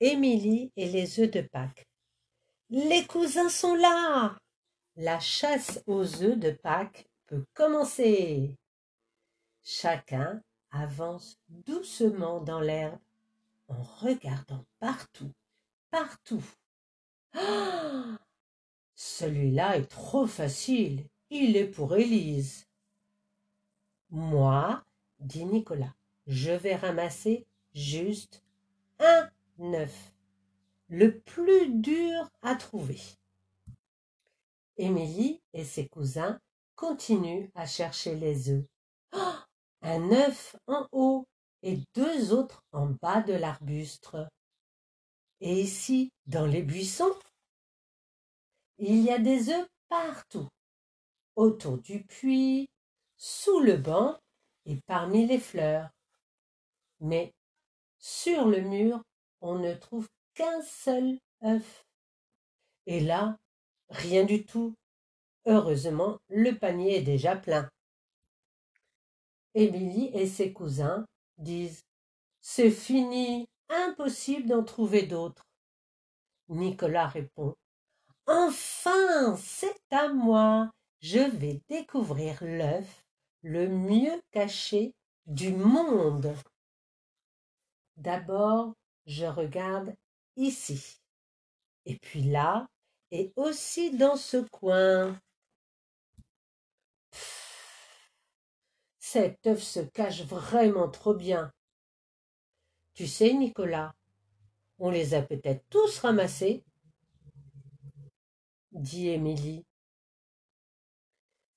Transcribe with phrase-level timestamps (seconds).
[0.00, 1.86] Émilie et les œufs de Pâques.
[2.70, 4.36] Les cousins sont là.
[4.96, 8.56] La chasse aux œufs de Pâques peut commencer.
[9.62, 12.98] Chacun avance doucement dans l'herbe
[13.68, 15.32] en regardant partout,
[15.90, 16.44] partout.
[17.34, 18.18] Ah
[18.94, 21.06] Celui-là est trop facile.
[21.30, 22.66] Il est pour Élise.
[24.10, 24.84] Moi,
[25.20, 25.94] dit Nicolas,
[26.26, 28.42] je vais ramasser juste
[28.98, 29.29] un
[29.60, 30.12] neuf,
[30.88, 33.00] le plus dur à trouver.
[34.76, 36.40] Émilie et ses cousins
[36.74, 38.64] continuent à chercher les œufs.
[39.12, 39.34] Oh,
[39.82, 41.26] un œuf en haut
[41.62, 44.16] et deux autres en bas de l'arbuste.
[45.40, 47.14] Et ici, dans les buissons,
[48.78, 50.48] il y a des œufs partout,
[51.36, 52.70] autour du puits,
[53.16, 54.18] sous le banc
[54.64, 55.90] et parmi les fleurs.
[57.00, 57.34] Mais
[57.98, 59.02] sur le mur,
[59.40, 61.86] on ne trouve qu'un seul œuf.
[62.86, 63.36] Et là,
[63.88, 64.74] rien du tout.
[65.46, 67.68] Heureusement, le panier est déjà plein.
[69.54, 71.06] Émilie et ses cousins
[71.38, 71.82] disent
[72.40, 75.44] C'est fini, impossible d'en trouver d'autres.
[76.48, 77.54] Nicolas répond
[78.26, 80.70] Enfin, c'est à moi.
[81.00, 83.06] Je vais découvrir l'œuf
[83.42, 84.94] le mieux caché
[85.26, 86.34] du monde.
[87.96, 88.74] D'abord,
[89.06, 89.94] je regarde
[90.36, 91.00] ici,
[91.86, 92.68] et puis là,
[93.10, 95.18] et aussi dans ce coin.
[99.12, 101.52] cet œuf se cache vraiment trop bien.
[102.94, 103.92] Tu sais, Nicolas,
[104.78, 106.64] on les a peut-être tous ramassés,
[108.70, 109.64] dit Émilie.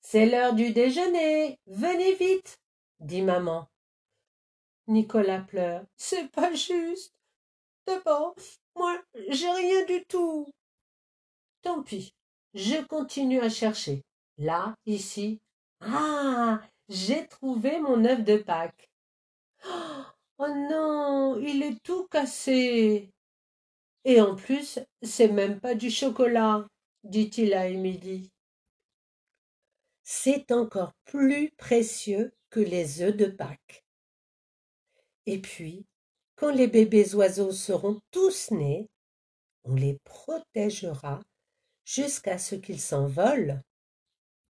[0.00, 1.60] C'est l'heure du déjeuner.
[1.66, 2.58] Venez vite,
[2.98, 3.68] dit maman.
[4.88, 5.86] Nicolas pleure.
[5.96, 7.14] C'est pas juste.
[7.86, 8.34] D'abord,
[8.76, 10.46] moi, j'ai rien du tout.
[11.62, 12.14] Tant pis,
[12.54, 14.02] je continue à chercher.
[14.38, 15.40] Là, ici.
[15.80, 18.90] Ah, j'ai trouvé mon œuf de Pâques.
[20.38, 23.10] Oh non, il est tout cassé.
[24.04, 26.66] Et en plus, c'est même pas du chocolat,
[27.04, 28.30] dit-il à Émilie.
[30.02, 33.84] C'est encore plus précieux que les œufs de Pâques.
[35.26, 35.86] Et puis,
[36.36, 38.88] quand les bébés oiseaux seront tous nés,
[39.64, 41.20] on les protégera
[41.84, 43.62] jusqu'à ce qu'ils s'envolent